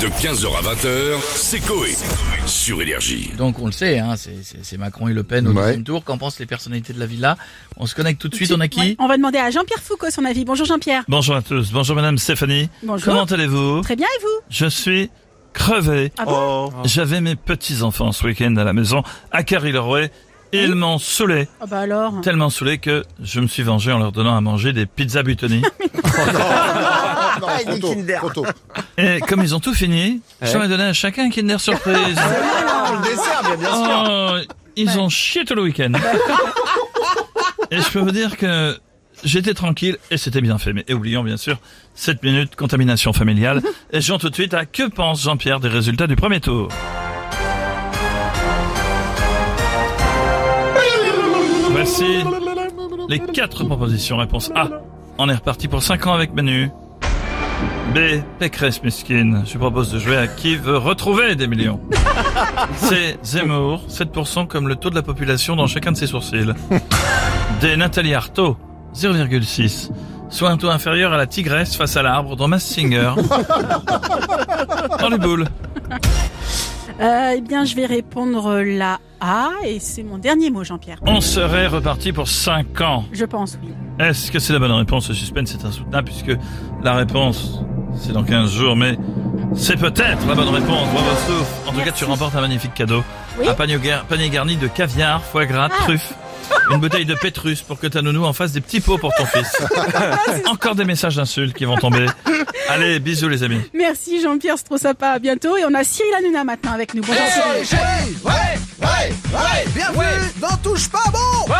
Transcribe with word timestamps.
De 0.00 0.06
15h 0.06 0.46
à 0.56 0.62
20h, 0.62 1.18
c'est 1.34 1.58
Coé. 1.60 1.94
Sur 2.46 2.80
Énergie. 2.80 3.32
Donc 3.36 3.58
on 3.58 3.66
le 3.66 3.72
sait, 3.72 3.98
hein, 3.98 4.14
c'est- 4.16 4.76
Macron 4.78 5.08
et 5.08 5.12
Le 5.12 5.24
Pen 5.24 5.48
au 5.48 5.52
Ouais. 5.52 5.62
deuxième 5.64 5.82
tour. 5.82 6.04
Qu'en 6.04 6.18
pensent 6.18 6.38
les 6.38 6.46
personnalités 6.46 6.92
de 6.92 7.00
la 7.00 7.06
villa? 7.06 7.36
On 7.76 7.86
se 7.86 7.96
connecte 7.96 8.20
tout 8.20 8.28
de 8.28 8.34
suite, 8.36 8.52
on 8.56 8.60
a 8.60 8.68
qui? 8.68 8.80
Ouais, 8.80 8.96
On 9.00 9.08
va 9.08 9.16
demander 9.16 9.38
à 9.38 9.50
Jean-Pierre 9.50 9.80
Foucault 9.82 10.10
son 10.10 10.24
avis. 10.24 10.44
Bonjour 10.44 10.66
Jean-Pierre. 10.66 11.02
Bonjour 11.08 11.34
à 11.34 11.42
tous, 11.42 11.72
bonjour 11.72 11.96
Madame 11.96 12.16
Stéphanie. 12.18 12.68
Bonjour. 12.84 13.12
Comment 13.12 13.24
allez-vous? 13.24 13.80
Très 13.82 13.96
bien 13.96 14.06
et 14.06 14.22
vous? 14.22 14.44
Je 14.50 14.66
suis 14.66 15.10
crevé. 15.52 16.12
Ah 16.16 16.24
bon? 16.26 16.72
J'avais 16.84 17.20
mes 17.20 17.34
petits-enfants 17.34 18.12
ce 18.12 18.24
week-end 18.24 18.54
à 18.56 18.62
la 18.64 18.72
maison 18.72 19.02
à 19.32 19.42
Carry-le-Rouet 19.42 20.12
et 20.52 20.62
ils 20.62 20.76
m'ont 20.76 20.98
saoulé. 20.98 21.48
Ah 21.60 21.66
bah 21.66 21.80
alors? 21.80 22.20
Tellement 22.20 22.50
saoulé 22.50 22.78
que 22.78 23.04
je 23.20 23.40
me 23.40 23.48
suis 23.48 23.64
vengé 23.64 23.90
en 23.90 23.98
leur 23.98 24.12
donnant 24.12 24.36
à 24.36 24.40
manger 24.40 24.72
des 24.72 24.86
pizzas 24.86 25.24
Butoni. 25.24 25.62
Non, 27.40 27.46
trop 27.46 27.78
tôt, 27.78 27.94
trop 28.16 28.30
tôt. 28.30 28.46
et 28.96 29.20
comme 29.20 29.42
ils 29.42 29.54
ont 29.54 29.60
tout 29.60 29.74
fini, 29.74 30.20
j'en 30.42 30.62
ai 30.62 30.68
donné 30.68 30.84
à 30.84 30.92
chacun 30.92 31.24
un 31.24 31.30
Kinder 31.30 31.60
Surprise. 31.60 31.96
Le 32.16 33.02
dessert, 33.02 33.42
bien, 33.44 33.56
bien 33.56 33.70
sûr. 33.70 34.06
Oh, 34.08 34.54
ils 34.76 34.98
ont 34.98 35.08
chié 35.08 35.44
tout 35.44 35.54
le 35.54 35.62
week-end. 35.62 35.92
et 37.70 37.80
je 37.80 37.88
peux 37.90 37.98
vous 37.98 38.12
dire 38.12 38.36
que 38.36 38.78
j'étais 39.24 39.54
tranquille 39.54 39.98
et 40.10 40.16
c'était 40.16 40.40
bien 40.40 40.58
fait. 40.58 40.72
Mais 40.72 40.90
oublions 40.92 41.22
bien 41.24 41.36
sûr 41.36 41.58
7 41.94 42.22
minutes 42.22 42.56
contamination 42.56 43.12
familiale. 43.12 43.62
Et 43.92 44.00
je 44.00 44.14
tout 44.14 44.30
de 44.30 44.34
suite 44.34 44.54
à 44.54 44.66
que 44.66 44.88
pense 44.88 45.22
Jean-Pierre 45.22 45.60
des 45.60 45.68
résultats 45.68 46.06
du 46.06 46.16
premier 46.16 46.40
tour 46.40 46.68
Voici 51.70 52.24
les 53.08 53.20
quatre 53.20 53.64
propositions. 53.64 54.16
Réponse 54.16 54.50
A. 54.54 54.68
On 55.18 55.28
est 55.28 55.34
reparti 55.34 55.68
pour 55.68 55.82
5 55.82 56.06
ans 56.06 56.12
avec 56.14 56.32
Manu. 56.32 56.70
B. 57.94 58.20
Pécresse 58.38 58.82
Miskine. 58.82 59.42
Je 59.46 59.54
vous 59.54 59.58
propose 59.58 59.92
de 59.92 59.98
jouer 59.98 60.16
à 60.16 60.26
qui 60.26 60.56
veut 60.56 60.76
retrouver 60.76 61.34
des 61.36 61.46
millions. 61.46 61.80
C'est 62.76 63.18
Zemmour, 63.22 63.82
7% 63.88 64.46
comme 64.46 64.68
le 64.68 64.76
taux 64.76 64.90
de 64.90 64.94
la 64.94 65.02
population 65.02 65.56
dans 65.56 65.66
chacun 65.66 65.92
de 65.92 65.96
ses 65.96 66.06
sourcils. 66.06 66.52
D. 67.60 67.76
Nathalie 67.76 68.14
Arthaud, 68.14 68.56
0,6. 68.94 69.90
Soit 70.30 70.50
un 70.50 70.58
taux 70.58 70.68
inférieur 70.68 71.12
à 71.12 71.16
la 71.16 71.26
tigresse 71.26 71.74
face 71.76 71.96
à 71.96 72.02
l'arbre 72.02 72.36
dans 72.36 72.48
Mass 72.48 72.64
Singer. 72.64 73.12
Dans 75.00 75.08
les 75.08 75.18
boules. 75.18 75.46
Euh, 77.00 77.34
eh 77.36 77.40
bien, 77.40 77.64
je 77.64 77.74
vais 77.76 77.86
répondre 77.86 78.60
la 78.60 78.98
A 79.20 79.50
et 79.64 79.78
c'est 79.78 80.02
mon 80.02 80.18
dernier 80.18 80.50
mot, 80.50 80.64
Jean-Pierre. 80.64 80.98
On 81.06 81.20
serait 81.20 81.66
reparti 81.68 82.12
pour 82.12 82.28
5 82.28 82.80
ans. 82.80 83.04
Je 83.12 83.24
pense, 83.24 83.58
oui. 83.62 83.70
Est-ce 84.00 84.30
que 84.32 84.38
c'est 84.38 84.52
la 84.52 84.58
bonne 84.58 84.72
réponse? 84.72 85.08
Le 85.08 85.14
suspense 85.14 85.54
est 85.54 85.64
insoutenable 85.64 86.06
puisque 86.06 86.36
la 86.82 86.94
réponse, 86.94 87.60
c'est 87.94 88.12
dans 88.12 88.24
15 88.24 88.50
jours, 88.52 88.76
mais 88.76 88.96
c'est 89.54 89.76
peut-être 89.76 90.26
la 90.26 90.34
bonne 90.34 90.48
réponse. 90.48 90.88
Bravo 90.92 91.10
Souf. 91.26 91.68
En 91.68 91.72
tout 91.72 91.80
cas, 91.84 91.92
tu 91.92 92.04
remportes 92.04 92.34
un 92.34 92.40
magnifique 92.40 92.74
cadeau. 92.74 93.02
Oui. 93.40 93.48
Un 93.48 93.54
panier 93.54 94.28
garni 94.30 94.56
de 94.56 94.66
caviar, 94.66 95.22
foie 95.22 95.46
gras, 95.46 95.68
Ah. 95.70 95.82
truffes. 95.84 96.14
Une 96.70 96.78
bouteille 96.80 97.06
de 97.06 97.14
Pétrus 97.14 97.62
pour 97.62 97.78
que 97.80 97.86
ta 97.86 98.02
nounou 98.02 98.24
en 98.24 98.32
fasse 98.32 98.52
des 98.52 98.60
petits 98.60 98.80
pots 98.80 98.98
pour 98.98 99.12
ton 99.14 99.24
fils. 99.26 99.50
Encore 100.46 100.74
des 100.74 100.84
messages 100.84 101.16
d'insultes 101.16 101.56
qui 101.56 101.64
vont 101.64 101.76
tomber. 101.76 102.06
Allez, 102.68 102.98
bisous 103.00 103.28
les 103.28 103.42
amis. 103.42 103.60
Merci 103.72 104.20
Jean-Pierre, 104.20 104.56
c'est 104.58 104.64
trop 104.64 104.76
sympa. 104.78 105.08
À 105.12 105.18
bientôt. 105.18 105.56
Et 105.56 105.64
on 105.64 105.72
a 105.74 105.82
Cyril 105.84 106.12
Hanouna 106.18 106.44
maintenant 106.44 106.72
avec 106.72 106.92
nous. 106.94 107.02
Bonjour 107.02 107.22
Hey, 107.22 107.64
Cyril. 107.64 108.16
Ouais, 108.24 108.32
ouais, 108.86 109.12
ouais 109.32 109.64
Bienvenue 109.74 110.32
dans 110.40 110.56
Touche 110.62 110.88
pas 110.88 110.98
bon 111.10 111.54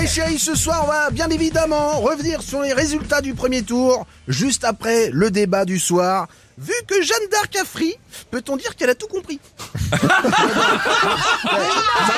Les 0.00 0.06
chéris, 0.08 0.38
ce 0.38 0.54
soir, 0.56 0.82
on 0.84 0.88
va 0.88 1.10
bien 1.10 1.28
évidemment 1.28 2.00
revenir 2.00 2.42
sur 2.42 2.62
les 2.62 2.72
résultats 2.72 3.20
du 3.20 3.34
premier 3.34 3.62
tour, 3.62 4.06
juste 4.28 4.64
après 4.64 5.10
le 5.12 5.30
débat 5.30 5.64
du 5.64 5.78
soir. 5.78 6.26
Vu 6.58 6.74
que 6.86 7.00
Jeanne 7.00 7.28
d'Arc 7.30 7.56
a 7.56 7.64
fri, 7.64 7.94
peut-on 8.30 8.56
dire 8.58 8.76
qu'elle 8.76 8.90
a 8.90 8.94
tout 8.94 9.06
compris? 9.06 9.40
Ça, 9.90 9.98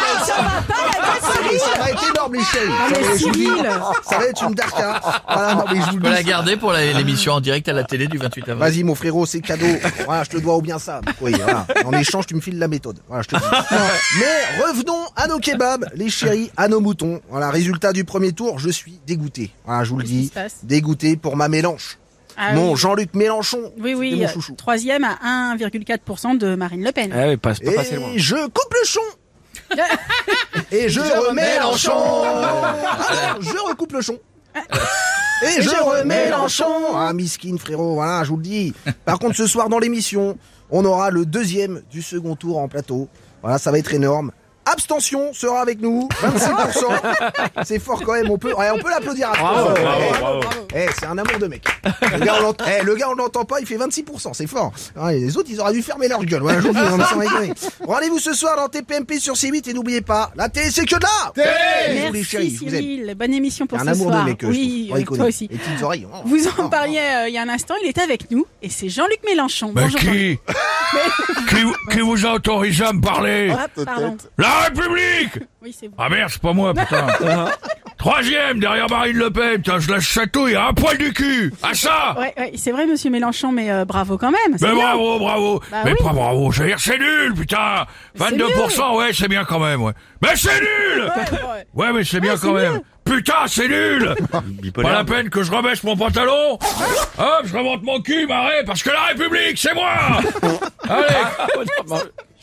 va, 0.01 0.25
ça 0.25 0.35
chéris 2.41 2.67
Ah, 2.71 2.87
mais 2.91 3.19
Je 3.19 3.25
vous 3.25 3.31
dis, 3.33 3.45
Cyril. 3.45 3.71
Ça 4.09 4.19
va 4.19 4.25
être 4.27 4.43
une 4.43 4.55
Darka 4.55 5.01
Voilà, 5.29 5.55
non, 5.55 5.65
mais 5.73 5.81
je 5.81 5.91
vous 5.91 5.99
le 5.99 6.11
la 6.11 6.23
garder 6.23 6.57
pour 6.57 6.73
l'émission 6.73 7.33
en 7.35 7.41
direct 7.41 7.69
à 7.69 7.73
la 7.73 7.85
télé 7.85 8.07
du 8.07 8.19
28 8.19 8.49
avril. 8.51 8.59
Vas-y 8.59 8.85
mon 8.85 8.95
frérot, 8.95 9.27
c'est 9.27 9.41
cadeau. 9.41 9.67
Voilà, 10.05 10.25
je 10.25 10.31
te 10.31 10.37
dois 10.39 10.57
ou 10.57 10.63
bien 10.63 10.79
ça. 10.79 11.01
Oui, 11.21 11.33
voilà. 11.33 11.67
En 11.85 11.93
échange, 11.93 12.27
tu 12.27 12.35
me 12.35 12.41
files 12.41 12.59
la 12.59 12.69
méthode. 12.69 12.99
Voilà, 13.09 13.23
je 13.23 13.29
te 13.29 13.37
dis. 13.37 13.43
Mais 14.21 14.63
revenons 14.65 15.05
à 15.17 15.27
nos 15.29 15.39
kebabs, 15.39 15.87
les 15.95 16.09
chéris, 16.11 16.51
à 16.57 16.69
nos 16.69 16.81
moutons. 16.81 17.21
Voilà, 17.29 17.51
résultat 17.51 17.93
du 17.93 18.05
premier 18.05 18.33
tour, 18.33 18.59
je 18.59 18.71
suis 18.71 19.01
dégoûté. 19.07 19.51
Voilà, 19.65 19.85
je 19.85 19.91
vous 19.91 19.99
le 19.99 20.05
dis. 20.05 20.31
Dégoûté 20.63 21.17
pour 21.17 21.37
ma 21.37 21.49
Mélenche. 21.49 21.99
Ah 22.37 22.55
mon 22.55 22.73
oui. 22.73 22.77
Jean-Luc 22.79 23.15
Mélenchon. 23.15 23.73
Oui, 23.79 23.95
oui. 23.95 24.19
mon 24.19 24.27
chouchou. 24.29 24.55
Troisième 24.55 25.05
à 25.05 25.55
1,4% 25.57 26.39
de 26.39 26.55
Marine 26.55 26.83
Le 26.83 26.91
Pen. 26.91 27.13
Eh 27.15 27.29
oui, 27.31 27.37
pas, 27.37 27.51
pas 27.55 27.57
Et 27.63 27.75
passé 27.75 27.97
loin. 27.97 28.09
je 28.17 28.35
coupe 28.37 28.73
le 28.81 28.87
chon. 28.87 29.01
Et 30.73 30.89
je 30.89 31.01
remets 31.01 31.55
Mélenchon. 31.55 32.23
Alors, 32.23 33.41
je 33.41 33.69
recoupe 33.69 33.93
le 33.93 34.01
chon. 34.01 34.19
Et 35.43 35.63
je 35.63 35.83
remets 35.83 36.25
Mélenchon. 36.27 36.95
Ah, 36.95 37.13
miskin, 37.13 37.57
frérot, 37.59 37.95
voilà, 37.95 38.25
je 38.25 38.31
vous 38.31 38.37
le 38.37 38.43
dis. 38.43 38.75
Par 39.05 39.19
contre, 39.19 39.37
ce 39.37 39.47
soir 39.47 39.69
dans 39.69 39.79
l'émission, 39.79 40.39
on 40.71 40.85
aura 40.85 41.11
le 41.11 41.27
deuxième 41.27 41.83
du 41.91 42.03
second 42.03 42.37
tour 42.37 42.59
en 42.59 42.69
plateau. 42.69 43.09
Voilà, 43.43 43.59
ça 43.59 43.71
va 43.71 43.79
être 43.79 43.93
énorme. 43.93 44.33
Abstention 44.65 45.33
sera 45.33 45.61
avec 45.61 45.81
nous, 45.81 46.09
26%. 46.23 46.85
C'est 47.65 47.79
fort 47.81 48.01
quand 48.05 48.13
même, 48.13 48.31
on 48.31 48.39
peut, 48.39 48.55
ouais, 48.55 48.71
on 48.73 48.79
peut 48.79 48.91
l'applaudir 48.91 49.31
à 49.31 49.37
Bravo, 49.37 49.71
Eh, 49.77 49.83
bravo, 49.83 50.21
bravo. 50.21 50.41
eh, 50.75 50.87
c'est 50.99 51.07
un 51.07 51.19
amour 51.19 51.39
de 51.41 51.47
mec. 51.49 51.65
Le 51.85 52.19
gars, 52.25 52.35
on 52.39 52.43
l'ent- 52.43 52.57
eh, 52.67 52.83
le 52.85 52.95
gars, 52.95 53.09
on 53.11 53.15
l'entend 53.15 53.45
pas, 53.45 53.59
il 53.61 53.67
fait 53.67 53.77
26%, 53.77 54.33
c'est 54.35 54.47
fort. 54.47 54.73
Et 55.11 55.19
les 55.19 55.37
autres, 55.37 55.49
ils 55.51 55.61
auraient 55.61 55.73
dû 55.73 55.83
fermer 55.83 56.07
leur 56.09 56.25
gueule. 56.25 56.43
Ouais, 56.43 56.55
ils 56.63 56.69
en 56.79 57.05
sont 57.05 57.19
rigoler. 57.19 57.53
Rendez-vous 57.87 58.19
ce 58.19 58.33
soir 58.35 58.57
dans 58.57 58.69
TPMP 58.69 59.19
sur 59.19 59.35
C8 59.35 59.69
et 59.69 59.73
n'oubliez 59.75 60.01
pas, 60.01 60.31
la 60.37 60.49
télé, 60.49 60.71
c'est 60.71 60.85
que 60.87 60.95
de 60.97 61.01
là 61.03 61.33
Bisous, 61.35 61.95
les 61.95 62.11
Merci 62.13 62.25
chéris, 62.25 62.49
vous. 62.51 62.69
Cyril. 62.69 63.15
Bonne 63.19 63.35
émission 63.35 63.67
pour 63.67 63.79
Un 63.81 63.85
ce 63.85 63.89
amour 63.91 64.11
soir. 64.13 64.25
de 64.25 64.31
mec, 64.31 64.45
euh, 64.45 64.49
oui, 64.49 64.93
trouve. 65.05 65.17
toi 65.19 65.27
aussi. 65.27 65.49
Les 65.51 65.59
petites 65.59 65.83
oreilles. 65.83 66.07
oh. 66.13 66.17
Vous 66.25 66.47
en 66.49 66.51
Oh, 66.59 66.69
parliez 66.69 66.99
euh, 67.01 67.29
il 67.29 67.35
y 67.35 67.39
a 67.39 67.43
un 67.43 67.49
instant, 67.49 67.75
il 67.83 67.89
est 67.89 67.99
avec 67.99 68.31
nous 68.31 68.47
et 68.63 68.69
c'est 68.71 68.89
Jean-Luc 68.89 69.19
Mélenchon. 69.29 69.73
Mais 69.75 69.83
Bonjour, 69.83 69.99
qui 70.01 70.39
qui, 71.49 71.63
vous- 71.63 71.75
qui 71.91 72.01
vous 72.01 72.27
a 72.27 72.35
autorisé 72.35 72.85
à 72.85 72.93
me 72.93 73.01
parler 73.01 73.49
Jean-Luc. 73.49 73.71
Ah, 73.79 73.85
pardon. 73.85 74.17
La 74.55 74.69
République 74.69 75.45
Oui, 75.63 75.75
c'est 75.79 75.87
vous. 75.89 75.95
Ah 75.99 76.09
merde, 76.09 76.31
c'est 76.31 76.41
pas 76.43 76.53
moi, 76.53 76.75
putain 76.75 77.07
Troisième, 77.99 78.59
derrière 78.59 78.89
Marine 78.91 79.17
Le 79.17 79.31
Pen, 79.31 79.57
putain, 79.63 79.79
je 79.79 79.89
lâche 79.89 80.09
chatouille 80.09 80.57
à 80.57 80.67
un 80.67 80.73
poil 80.75 80.99
du 80.99 81.13
cul 81.13 81.55
Ah 81.63 81.73
ça 81.73 82.17
Ouais, 82.19 82.35
ouais, 82.37 82.53
c'est 82.57 82.73
vrai, 82.73 82.85
monsieur 82.87 83.11
Mélenchon, 83.11 83.53
mais 83.53 83.71
euh, 83.71 83.85
bravo 83.85 84.19
quand 84.19 84.33
même. 84.33 84.59
c'est 84.59 84.67
Mais 84.67 84.75
bien. 84.75 84.83
bravo, 84.83 85.19
bravo 85.21 85.61
Bah 85.71 85.83
Mais 85.85 85.93
oui. 85.93 85.97
pas 86.05 86.13
bravo, 86.13 86.51
je 86.51 86.63
veux 86.63 86.69
dire, 86.69 86.81
c'est 86.81 86.99
nul, 86.99 87.33
putain 87.35 87.87
C'est 88.17 88.25
22%, 88.37 88.97
ouais, 88.97 89.11
c'est 89.13 89.29
bien 89.29 89.45
quand 89.45 89.61
même, 89.61 89.83
ouais. 89.83 89.93
Mais 90.21 90.35
c'est 90.35 90.61
nul 90.61 91.03
Ouais, 91.05 91.31
ouais. 91.33 91.67
Ouais, 91.75 91.93
mais 91.93 92.03
c'est 92.03 92.19
bien 92.19 92.33
Ouais, 92.33 92.39
quand 92.43 92.49
c'est 92.57 92.63
même 92.63 92.73
mieux. 92.75 92.83
Putain, 93.05 93.35
c'est 93.47 93.69
nul 93.69 94.15
Pas 94.75 94.93
la 94.93 95.05
peine 95.05 95.29
que 95.31 95.43
je 95.45 95.53
rebaisse 95.53 95.85
mon 95.85 95.97
pantalon 95.97 96.55
Hop, 96.55 97.43
je 97.45 97.57
remonte 97.57 97.83
mon 97.85 98.01
cul, 98.01 98.27
marré, 98.27 98.65
parce 98.67 98.83
que 98.83 98.91
la 98.91 99.03
République, 99.11 99.59
c'est 99.59 99.75
moi 99.75 99.93
Allez 100.89 101.15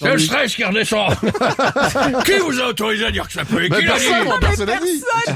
C'est 0.02 0.12
le 0.14 0.20
stress 0.20 0.56
qui 0.56 0.64
redescend 0.64 1.10
Qui 2.26 2.38
vous 2.40 2.60
a 2.62 2.68
autorisé 2.68 3.06
à 3.06 3.12
dire 3.12 3.28
que 3.28 3.34
ça 3.34 3.44
peut 3.46 3.64
et 3.66 3.70
qui 3.70 3.84
l'a 3.84 3.98
dit 3.98 4.06
personne, 4.40 4.70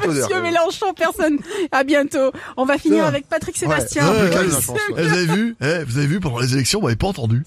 monsieur 0.08 0.42
Mélenchon, 0.42 0.94
personne. 0.96 1.38
À 1.72 1.84
bientôt. 1.84 2.32
On 2.58 2.66
va 2.66 2.78
finir 2.78 3.06
avec 3.06 3.28
Patrick 3.28 3.58
Sébastien. 3.58 4.04
Eh, 4.14 5.02
vous 5.02 5.14
avez 5.14 5.26
vu 5.26 5.56
eh, 5.62 5.84
Vous 5.86 5.98
avez 5.98 6.08
vu 6.08 6.20
pendant 6.20 6.40
les 6.40 6.54
élections, 6.54 6.80
vous 6.80 6.86
m'avez 6.86 6.96
pas 6.96 7.08
entendu. 7.08 7.44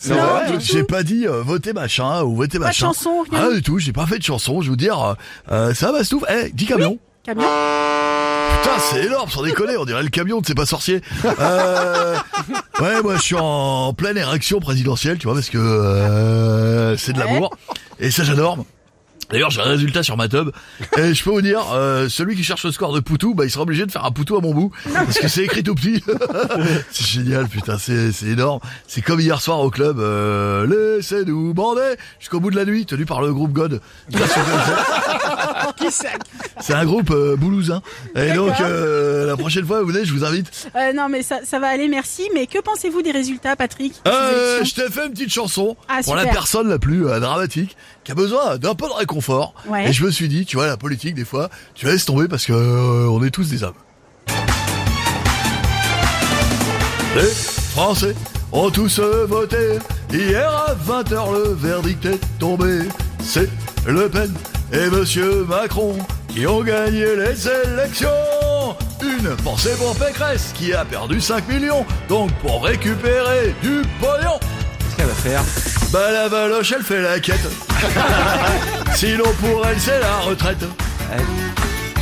J'ai 0.61 0.85
pas 0.85 1.03
dit 1.03 1.27
euh, 1.27 1.43
votez 1.43 1.73
machin 1.73 2.23
ou 2.23 2.35
votez 2.37 2.59
Pas 2.59 2.65
de 2.65 2.69
machin. 2.69 2.87
chanson, 2.89 3.25
rien. 3.31 3.49
Ah 3.51 3.55
du 3.55 3.63
tout, 3.63 3.79
j'ai 3.79 3.93
pas 3.93 4.07
fait 4.07 4.19
de 4.19 4.23
chanson. 4.25 4.61
Je 4.61 4.67
vais 4.67 4.71
vous 4.71 4.77
dire, 4.77 5.01
euh, 5.01 5.15
euh, 5.53 5.75
ça 5.75 5.93
va 5.93 6.05
Stouff 6.05 6.25
Eh, 6.29 6.51
10 6.51 6.67
camions. 6.67 6.99
Camion. 7.25 7.45
Putain, 8.53 8.79
c'est 8.91 9.05
énorme, 9.05 9.31
sans 9.31 9.43
déconner, 9.43 9.77
on 9.77 9.85
dirait 9.85 10.03
le 10.03 10.09
camion 10.09 10.41
de 10.41 10.47
C'est 10.47 10.55
pas 10.55 10.67
sorcier. 10.67 11.01
Euh, 11.25 12.17
ouais, 12.81 13.03
moi 13.03 13.17
je 13.17 13.23
suis 13.23 13.37
en 13.39 13.93
pleine 13.93 14.17
érection 14.17 14.61
présidentielle, 14.61 15.19
tu 15.19 15.27
vois, 15.27 15.35
parce 15.35 15.51
que 15.51 15.59
euh, 15.59 16.97
c'est 16.97 17.13
de 17.13 17.19
l'amour. 17.19 17.51
Et 18.01 18.11
ça 18.11 18.25
j'adore. 18.25 18.59
D'ailleurs, 19.31 19.51
j'ai 19.51 19.61
un 19.61 19.65
résultat 19.65 20.03
sur 20.03 20.17
ma 20.17 20.29
tub. 20.29 20.51
Et 20.99 21.15
je 21.15 21.25
peux 21.25 21.31
vous 21.31 21.43
dire, 21.43 21.61
euh, 21.73 22.09
celui 22.09 22.37
qui 22.37 22.45
cherche 22.45 22.65
le 22.65 22.73
score 22.73 22.93
de 22.93 23.01
Poutou, 23.01 23.35
bah, 23.35 23.45
il 23.45 23.51
sera 23.51 23.63
obligé 23.63 23.87
de 23.87 23.91
faire 23.91 24.05
un 24.05 24.11
Poutou 24.11 24.37
à 24.37 24.41
mon 24.41 24.55
bout. 24.55 24.73
Parce 24.93 25.19
que 25.19 25.29
c'est 25.29 25.45
écrit 25.45 25.63
tout 25.63 25.75
petit. 25.75 26.03
c'est 26.91 27.07
génial, 27.07 27.49
putain, 27.49 27.79
c'est, 27.79 28.13
c'est 28.13 28.27
énorme. 28.27 28.61
C'est 28.87 29.03
comme 29.03 29.21
hier 29.21 29.41
soir 29.41 29.61
au 29.61 29.71
club, 29.71 29.99
euh, 29.99 30.97
laissez-nous 30.97 31.55
bander 31.55 31.95
jusqu'au 32.21 32.41
bout 32.41 32.51
de 32.51 32.57
la 32.57 32.65
nuit, 32.65 32.87
tenu 32.87 33.05
par 33.07 33.21
le 33.21 33.33
groupe 33.33 33.53
God. 33.53 33.81
C'est? 36.61 36.75
Un 36.75 36.85
groupe 36.85 37.11
euh, 37.11 37.37
boulousin. 37.37 37.81
Et 38.15 38.33
donc, 38.33 38.61
euh, 38.61 39.27
la 39.27 39.37
prochaine 39.37 39.65
fois, 39.65 39.81
vous 39.83 39.89
venez, 39.89 40.05
je 40.05 40.13
vous 40.13 40.25
invite. 40.25 40.69
Euh, 40.77 40.93
non, 40.93 41.09
mais 41.09 41.23
ça, 41.23 41.41
ça 41.45 41.59
va 41.59 41.69
aller, 41.69 41.89
merci. 41.89 42.29
Mais 42.35 42.47
que 42.47 42.59
pensez-vous 42.59 43.03
des 43.03 43.13
résultats, 43.13 43.57
Patrick? 43.57 43.95
Euh, 44.07 44.65
je 44.65 44.75
t'ai 44.75 44.91
fait 44.91 45.07
une 45.07 45.13
petite 45.13 45.33
chanson 45.33 45.77
Ah, 45.89 46.01
pour 46.05 46.17
la 46.17 46.27
personne 46.27 46.69
la 46.69 46.79
plus 46.79 47.07
euh, 47.07 47.21
dramatique 47.21 47.77
qui 48.07 48.13
a 48.13 48.15
besoin 48.15 48.57
d'un 48.57 48.77
peu 48.77 48.87
de 48.87 48.93
réconfort. 48.93 49.53
Ouais. 49.67 49.89
Et 49.89 49.93
je 49.93 50.05
me 50.05 50.13
suis 50.13 50.29
dit, 50.29 50.47
tu 50.47 50.57
vois, 50.57 50.69
la 50.69 50.77
politique, 50.77 51.17
des 51.17 51.25
fois, 51.25 51.51
tu 51.75 51.87
laisses 51.87 52.05
tomber 52.05 52.29
parce 52.29 52.47
que 52.47 52.53
euh, 52.53 53.09
on 53.11 53.23
est 53.25 53.31
tous 53.31 53.51
des 53.51 53.65
hommes. 53.65 53.75
Les 57.17 57.29
Français 57.73 58.15
ont 58.53 58.71
tous 58.71 59.01
voté. 59.01 59.81
Hier 60.13 60.49
à 60.49 60.75
20h, 60.75 61.33
le 61.33 61.55
verdict 61.55 62.07
est 62.07 62.21
tombé. 62.39 62.83
C'est 63.21 63.51
Le 63.89 64.09
Pen 64.09 64.33
et 64.73 64.89
Monsieur 64.89 65.45
Macron 65.45 65.99
qui 66.29 66.47
ont 66.47 66.63
gagné 66.63 67.17
les 67.17 67.49
élections. 67.49 68.09
Une 69.03 69.35
pensée 69.43 69.75
pour 69.79 69.97
Pécresse 69.97 70.53
qui 70.55 70.73
a 70.73 70.85
perdu 70.85 71.21
5 71.21 71.49
millions. 71.49 71.85
Donc 72.09 72.31
pour 72.35 72.63
récupérer 72.63 73.53
du 73.63 73.83
pognon. 74.01 74.39
Qu'est-ce 74.79 74.97
qu'elle 74.97 75.07
va 75.07 75.15
faire? 75.15 75.76
Bah 75.97 76.13
la 76.13 76.29
valoche 76.29 76.75
elle 76.77 76.83
fait 76.83 77.01
la 77.01 77.19
quête. 77.19 77.49
Sinon 78.95 79.25
pour 79.41 79.67
elle 79.67 79.81
c'est 79.81 79.99
la 79.99 80.19
retraite. 80.19 80.63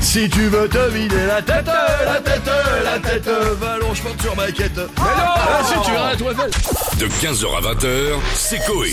Si 0.00 0.28
tu 0.28 0.48
veux 0.48 0.68
te 0.68 0.90
vider 0.90 1.26
la 1.28 1.40
tête, 1.40 1.70
la 2.04 2.20
tête, 2.20 2.50
la 2.82 2.98
tête 2.98 3.28
Vallon 3.60 3.94
je 3.94 4.02
monte 4.02 4.20
sur 4.20 4.34
ma 4.34 4.50
quête. 4.50 4.76
Mais 4.76 4.82
non 4.82 5.30
Ah, 5.36 5.60
si 5.62 5.74
tu 5.74 6.18
tour 6.18 6.30
Eiffel 6.32 6.50
De 6.98 7.06
15h 7.06 7.56
à 7.56 7.72
20h, 7.72 8.18
c'est 8.34 8.58
Coé. 8.66 8.92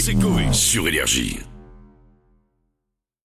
Sur 0.52 0.88
Énergie. 0.88 1.40